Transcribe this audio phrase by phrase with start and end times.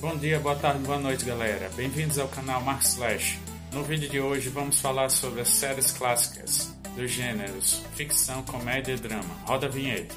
[0.00, 1.68] Bom dia, boa tarde, boa noite, galera.
[1.76, 3.38] Bem-vindos ao canal Mark Slash.
[3.70, 8.96] No vídeo de hoje vamos falar sobre as séries clássicas dos gêneros ficção, comédia e
[8.96, 9.34] drama.
[9.44, 10.14] Roda a vinheta.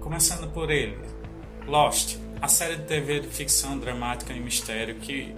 [0.00, 0.98] Começando por ele,
[1.68, 5.32] Lost, a série de TV de ficção dramática e mistério que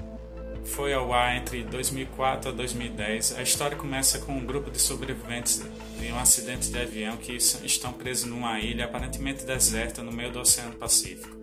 [0.73, 3.36] foi ao ar entre 2004 a 2010.
[3.36, 5.62] A história começa com um grupo de sobreviventes
[5.98, 10.41] de um acidente de avião que estão presos numa ilha aparentemente deserta no meio do
[10.41, 11.37] Oceano Pacífico.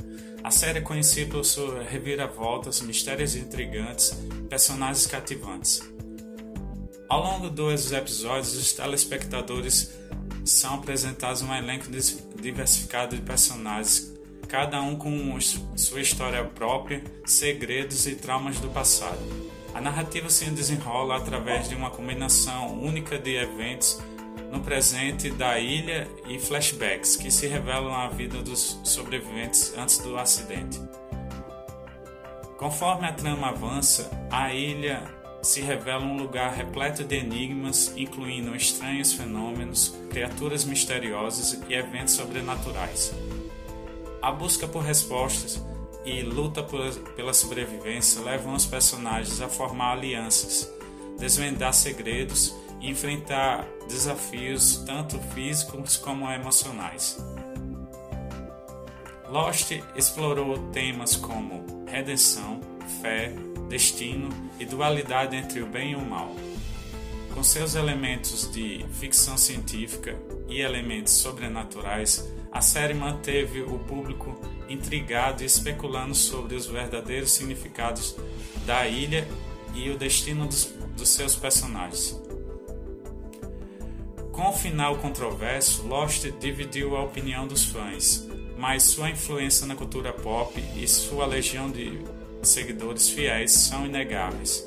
[0.43, 4.17] A série é conhecida por suas reviravoltas, mistérios intrigantes
[4.49, 5.81] personagens cativantes.
[7.07, 9.91] Ao longo dos episódios, os telespectadores
[10.43, 11.85] são apresentados um elenco
[12.41, 14.11] diversificado de personagens
[14.49, 15.39] cada um com
[15.77, 19.19] sua história própria, segredos e traumas do passado.
[19.75, 24.01] A narrativa se desenrola através de uma combinação única de eventos
[24.51, 30.17] no presente da ilha e flashbacks que se revelam a vida dos sobreviventes antes do
[30.17, 30.81] acidente.
[32.57, 35.03] Conforme a trama avança, a ilha
[35.43, 43.13] se revela um lugar repleto de enigmas, incluindo estranhos fenômenos, criaturas misteriosas e eventos sobrenaturais.
[44.21, 45.63] A busca por respostas
[46.05, 46.63] e luta
[47.15, 50.71] pela sobrevivência levam os personagens a formar alianças,
[51.17, 57.17] desvendar segredos e enfrentar desafios tanto físicos como emocionais.
[59.29, 62.59] Lost explorou temas como redenção,
[63.01, 63.33] fé,
[63.69, 66.35] destino e dualidade entre o bem e o mal.
[67.33, 75.43] Com seus elementos de ficção científica e elementos sobrenaturais, a série manteve o público intrigado
[75.43, 78.15] e especulando sobre os verdadeiros significados
[78.65, 79.27] da ilha
[79.73, 80.65] e o destino dos,
[80.97, 82.19] dos seus personagens.
[84.31, 88.27] Com o final controverso, Lost dividiu a opinião dos fãs,
[88.57, 91.99] mas sua influência na cultura pop e sua legião de
[92.41, 94.65] seguidores fiéis são inegáveis.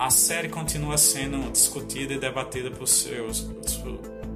[0.00, 3.42] A série continua sendo discutida e debatida por seus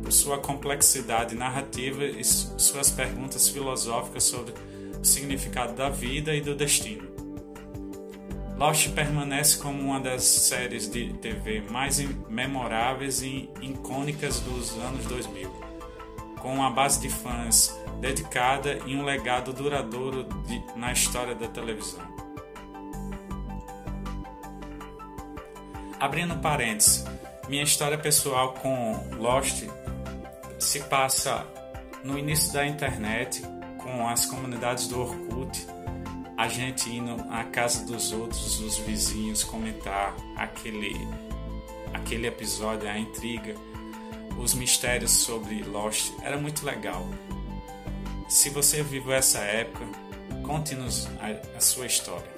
[0.03, 4.53] por sua complexidade narrativa e suas perguntas filosóficas sobre
[5.01, 7.09] o significado da vida e do destino.
[8.59, 11.99] Lost permanece como uma das séries de TV mais
[12.29, 15.49] memoráveis e icônicas dos anos 2000,
[16.43, 22.14] com uma base de fãs dedicada e um legado duradouro de, na história da televisão.
[26.01, 27.05] Abrindo parênteses,
[27.49, 29.65] minha história pessoal com Lost
[30.59, 31.47] se passa
[32.03, 33.43] no início da internet,
[33.79, 35.67] com as comunidades do Orkut,
[36.37, 40.97] a gente indo à casa dos outros, os vizinhos, comentar aquele,
[41.93, 43.55] aquele episódio, a intriga,
[44.39, 46.13] os mistérios sobre Lost.
[46.23, 47.07] Era muito legal.
[48.29, 49.87] Se você viveu essa época,
[50.43, 52.34] conte-nos a, a sua história.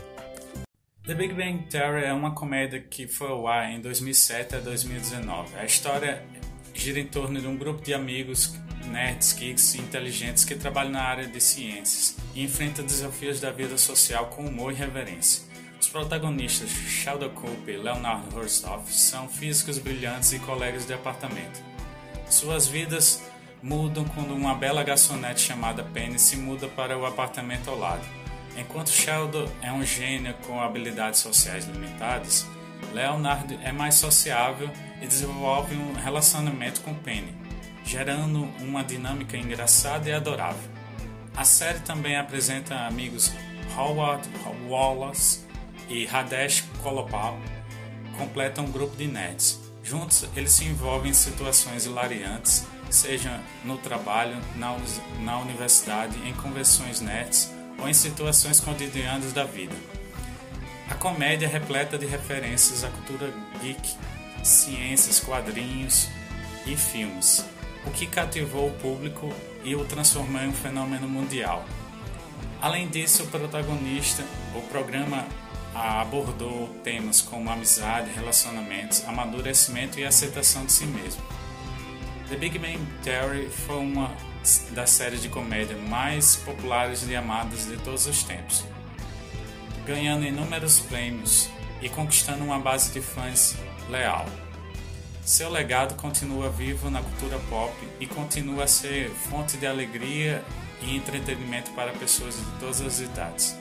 [1.07, 5.57] The Big Bang Theory é uma comédia que foi ao ar em 2007 a 2019.
[5.57, 6.27] A história
[6.75, 8.57] gira em torno de um grupo de amigos
[8.87, 13.79] nerds, geeks e inteligentes que trabalham na área de ciências e enfrentam desafios da vida
[13.79, 15.45] social com humor e reverência.
[15.81, 21.63] Os protagonistas, Sheldon Cooper e Leonard Horstoff, são físicos brilhantes e colegas de apartamento.
[22.29, 23.23] Suas vidas
[23.63, 28.26] mudam quando uma bela garçonete chamada Penny se muda para o apartamento ao lado.
[28.57, 32.47] Enquanto Sheldon é um gênio com habilidades sociais limitadas,
[32.93, 37.35] Leonard é mais sociável e desenvolve um relacionamento com Penny,
[37.85, 40.71] gerando uma dinâmica engraçada e adorável.
[41.37, 43.31] A série também apresenta amigos
[43.77, 44.27] Howard
[44.67, 45.45] Wallace
[45.91, 47.39] e Radesh Kolopal,
[48.17, 49.61] completam um grupo de nerds.
[49.83, 54.75] Juntos, eles se envolvem em situações hilariantes, seja no trabalho, na,
[55.21, 59.75] na universidade, em convenções nerds ou em situações cotidianas da vida.
[60.89, 63.95] A comédia é repleta de referências à cultura geek,
[64.43, 66.09] ciências, quadrinhos
[66.67, 67.45] e filmes,
[67.85, 69.33] o que cativou o público
[69.65, 71.65] e o transformou em um fenômeno mundial.
[72.61, 74.25] Além disso, o protagonista,
[74.55, 75.27] o programa
[75.75, 81.23] abordou temas como amizade, relacionamentos, amadurecimento e aceitação de si mesmo.
[82.29, 84.11] The Big Bang Theory foi uma
[84.71, 88.65] das séries de comédia mais populares e amadas de todos os tempos
[89.87, 91.49] ganhando inúmeros prêmios
[91.81, 93.57] e conquistando uma base de fãs
[93.89, 94.27] leal.
[95.25, 100.45] Seu legado continua vivo na cultura pop e continua a ser fonte de alegria
[100.83, 103.57] e entretenimento para pessoas de todas as idades.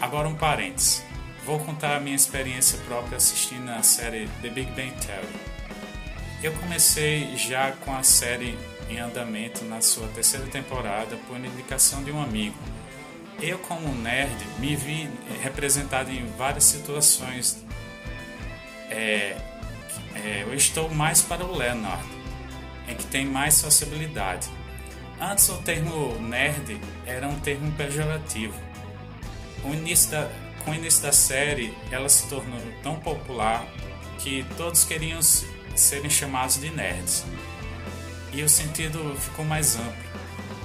[0.00, 1.02] Agora um parênteses.
[1.44, 5.51] Vou contar a minha experiência própria assistindo a série The Big Bang Theory.
[6.42, 8.58] Eu comecei já com a série
[8.90, 12.56] em andamento na sua terceira temporada por indicação de um amigo.
[13.40, 15.08] Eu, como nerd, me vi
[15.40, 17.64] representado em várias situações.
[18.90, 19.36] É,
[20.16, 22.04] é, eu estou mais para o Leonard,
[22.88, 24.48] em que tem mais sociabilidade.
[25.20, 28.58] Antes o termo nerd era um termo pejorativo.
[29.62, 30.28] O início da,
[30.64, 33.64] com o início da série, ela se tornou tão popular
[34.18, 35.20] que todos queriam
[35.74, 37.24] serem chamados de nerds.
[38.32, 40.12] E o sentido ficou mais amplo.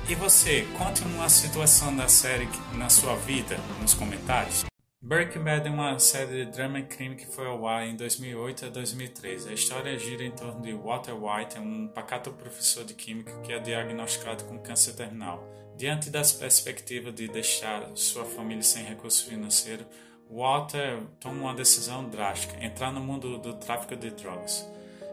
[0.10, 4.66] E você, conte uma situação da série na sua vida nos comentários.
[5.02, 8.66] Breaking Bad é uma série de drama e crime que foi ao ar em 2008
[8.66, 9.50] a 2013.
[9.50, 13.60] A história gira em torno de Walter White, um pacato professor de química que é
[13.60, 15.48] diagnosticado com câncer terminal.
[15.78, 19.86] Diante das perspectivas de deixar sua família sem recurso financeiro,
[20.30, 24.68] Walter toma uma decisão drástica: entrar no mundo do tráfico de drogas.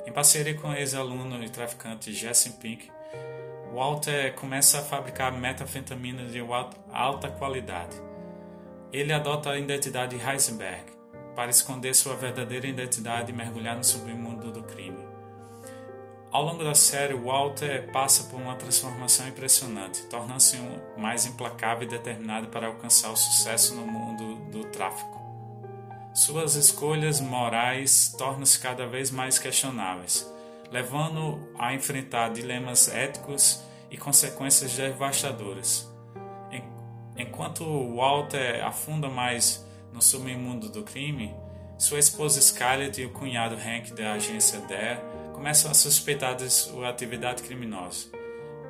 [0.07, 2.91] Em parceria com ex-aluno e traficante Jesse Pink,
[3.73, 6.41] Walter começa a fabricar metanfetamina de
[6.93, 7.97] alta qualidade.
[8.93, 10.85] Ele adota a identidade Heisenberg
[11.35, 15.05] para esconder sua verdadeira identidade e mergulhar no submundo do crime.
[16.31, 21.91] Ao longo da série, Walter passa por uma transformação impressionante, tornando-se um mais implacável e
[21.91, 25.24] determinado para alcançar o sucesso no mundo do tráfico.
[26.15, 30.25] Suas escolhas morais tornam-se cada vez mais questionáveis,
[30.71, 35.93] levando-o a enfrentar dilemas éticos e consequências devastadoras.
[37.17, 37.65] Enquanto
[37.97, 41.35] Walter afunda mais no submundo do crime,
[41.77, 45.01] sua esposa Scarlett e o cunhado Hank da agência Dare
[45.33, 48.07] começam a suspeitar de sua atividade criminosa.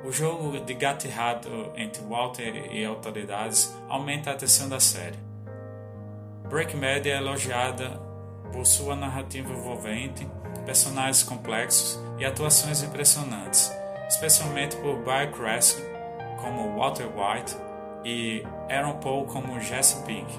[0.03, 5.34] O jogo de gato e rato entre Walter e autoridades aumenta a tensão da série.
[6.49, 7.99] Breaking Bad é elogiada
[8.53, 10.27] por sua narrativa envolvente,
[10.65, 13.71] personagens complexos e atuações impressionantes,
[14.07, 15.81] especialmente por Barry Cranston
[16.39, 17.55] como Walter White
[18.03, 20.31] e Aaron Paul como Jesse Pink.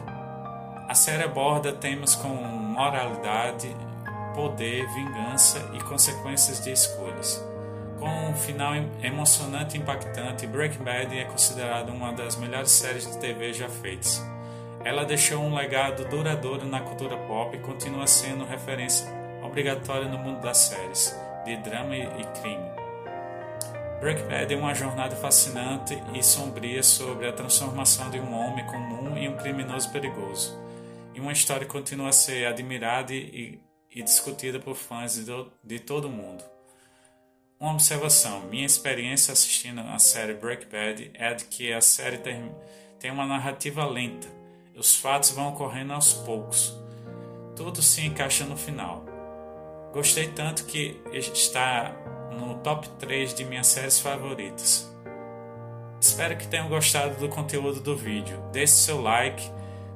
[0.88, 3.74] A série aborda temas como moralidade,
[4.32, 7.44] poder, vingança e consequências de escolhas.
[7.98, 13.18] Com um final emocionante e impactante, Breaking Bad é considerada uma das melhores séries de
[13.18, 14.22] TV já feitas.
[14.86, 19.04] Ela deixou um legado duradouro na cultura pop e continua sendo referência
[19.42, 21.12] obrigatória no mundo das séries
[21.44, 22.70] de drama e crime.
[23.98, 29.16] Breaking Bad é uma jornada fascinante e sombria sobre a transformação de um homem comum
[29.16, 30.56] em um criminoso perigoso.
[31.12, 33.58] E uma história que continua a ser admirada e,
[33.90, 36.44] e discutida por fãs de, de todo o mundo.
[37.58, 42.54] Uma observação: minha experiência assistindo a série Breaking Bad é de que a série tem,
[43.00, 44.45] tem uma narrativa lenta
[44.76, 46.78] os fatos vão ocorrendo aos poucos.
[47.54, 49.04] Tudo se encaixa no final.
[49.92, 51.96] Gostei tanto que está
[52.38, 54.92] no top 3 de minhas séries favoritas.
[55.98, 58.38] Espero que tenham gostado do conteúdo do vídeo.
[58.52, 59.50] Deixe seu like,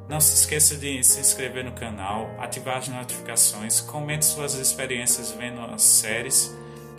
[0.08, 5.60] não se esqueça de se inscrever no canal, ativar as notificações, comente suas experiências vendo
[5.60, 6.56] as séries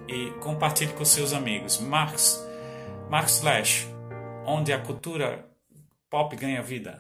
[0.08, 1.80] e compartilhe com seus amigos.
[1.80, 2.40] Marcos,
[3.10, 3.88] Marcos Lash,
[4.46, 5.46] onde a cultura
[6.10, 6.90] pop ganha vida.